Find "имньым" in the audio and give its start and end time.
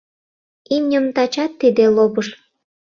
0.75-1.05